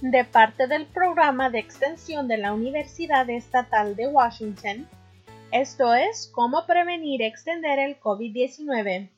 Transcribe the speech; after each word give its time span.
de 0.00 0.24
parte 0.24 0.66
del 0.66 0.86
programa 0.86 1.50
de 1.50 1.58
extensión 1.58 2.26
de 2.26 2.38
la 2.38 2.54
Universidad 2.54 3.28
Estatal 3.28 3.96
de 3.96 4.06
Washington. 4.06 4.88
Esto 5.52 5.94
es 5.94 6.30
cómo 6.32 6.64
prevenir 6.66 7.20
y 7.20 7.24
extender 7.24 7.78
el 7.78 8.00
COVID-19. 8.00 9.10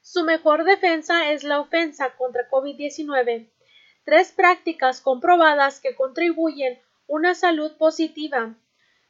Su 0.00 0.22
mejor 0.24 0.62
defensa 0.62 1.32
es 1.32 1.42
la 1.42 1.58
ofensa 1.58 2.14
contra 2.16 2.48
COVID-19. 2.50 3.50
Tres 4.04 4.30
prácticas 4.30 5.00
comprobadas 5.00 5.80
que 5.80 5.96
contribuyen 5.96 6.78
una 7.08 7.34
salud 7.34 7.76
positiva. 7.78 8.54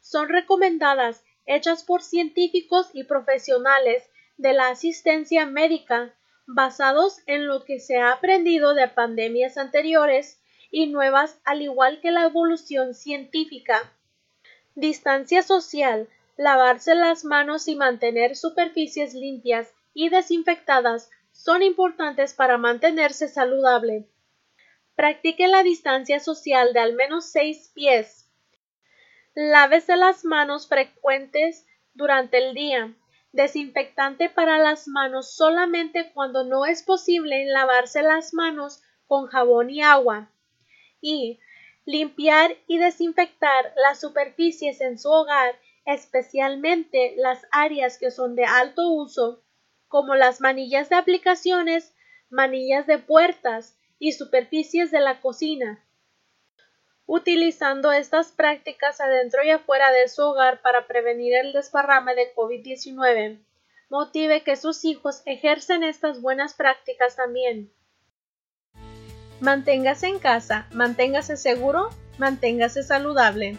Son 0.01 0.31
recomendadas, 0.31 1.25
hechas 1.45 1.85
por 1.85 2.03
científicos 2.03 2.89
y 2.95 3.05
profesionales 3.05 4.09
de 4.39 4.55
la 4.55 4.69
asistencia 4.69 5.45
médica 5.45 6.15
basados 6.47 7.21
en 7.27 7.47
lo 7.47 7.65
que 7.65 7.79
se 7.79 7.99
ha 7.99 8.13
aprendido 8.13 8.75
de 8.75 8.89
pandemias 8.89 9.57
anteriores 9.57 10.41
y 10.71 10.87
nuevas 10.87 11.39
al 11.45 11.63
igual 11.63 12.01
que 12.01 12.11
la 12.11 12.25
evolución 12.25 12.95
científica. 12.95 13.93
Distancia 14.75 15.43
social, 15.43 16.09
lavarse 16.37 16.95
las 16.95 17.25
manos 17.25 17.69
y 17.69 17.77
mantener 17.77 18.37
superficies 18.37 19.15
limpias 19.15 19.73
y 19.95 20.09
desinfectadas 20.09 21.11
son 21.33 21.63
importantes 21.63 22.35
para 22.35 22.59
mantenerse 22.59 23.29
saludable. 23.29 24.09
Practique 24.95 25.49
la 25.49 25.63
distancia 25.63 26.21
social 26.21 26.73
de 26.73 26.81
al 26.81 26.95
menos 26.95 27.31
seis 27.31 27.71
pies. 27.75 28.31
Lávese 29.35 29.97
las 29.97 30.25
manos 30.25 30.69
frecuentes 30.69 31.67
durante 31.95 32.39
el 32.39 32.55
día 32.55 32.95
desinfectante 33.33 34.29
para 34.29 34.59
las 34.59 34.87
manos 34.89 35.35
solamente 35.35 36.13
cuando 36.13 36.45
no 36.45 36.67
es 36.67 36.83
posible 36.83 37.45
lavarse 37.47 38.03
las 38.03 38.35
manos 38.35 38.83
con 39.07 39.27
jabón 39.27 39.71
y 39.71 39.83
agua. 39.83 40.31
Y 41.01 41.41
limpiar 41.85 42.57
y 42.67 42.79
desinfectar 42.79 43.73
las 43.77 44.01
superficies 44.01 44.81
en 44.81 44.99
su 44.99 45.11
hogar, 45.11 45.59
especialmente 45.85 47.15
las 47.17 47.45
áreas 47.51 47.99
que 47.99 48.11
son 48.11 48.37
de 48.37 48.45
alto 48.45 48.91
uso, 48.91 49.43
como 49.89 50.15
las 50.15 50.41
manillas 50.41 50.89
de 50.89 50.97
aplicaciones, 50.97 51.95
manillas 52.31 52.87
de 52.87 52.99
puertas 52.99 53.77
y 53.99 54.13
superficies 54.13 54.91
de 54.91 55.01
la 55.01 55.21
cocina 55.21 55.83
utilizando 57.13 57.93
estas 57.93 58.33
prácticas 58.33 58.99
adentro 58.99 59.45
y 59.45 59.51
afuera 59.51 59.93
de 59.93 60.09
su 60.09 60.23
hogar 60.23 60.63
para 60.63 60.87
prevenir 60.87 61.35
el 61.35 61.53
desparrame 61.53 62.15
de 62.15 62.35
COVID-19. 62.35 63.39
Motive 63.91 64.43
que 64.43 64.57
sus 64.57 64.87
hijos 64.87 65.21
ejercen 65.27 65.83
estas 65.83 66.23
buenas 66.23 66.55
prácticas 66.55 67.15
también. 67.15 67.71
Manténgase 69.41 70.07
en 70.07 70.21
casa, 70.21 70.67
manténgase 70.73 71.37
seguro, 71.37 71.91
manténgase 72.17 72.83
saludable. 72.83 73.59